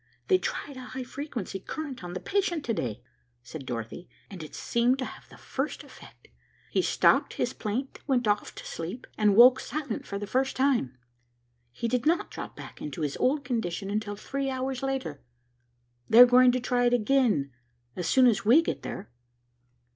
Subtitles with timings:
[0.29, 3.03] "They tried a high frequency current on the patient to day,"
[3.43, 6.27] said Dorothy, "and it seemed to have the first effect.
[6.71, 10.97] He stopped his plaint, went off to sleep, and woke silent for the first time.
[11.71, 15.21] He did not drop back into his old condition until three hours later.
[16.09, 17.51] They are going to try it again,
[17.95, 19.11] as soon as we get there."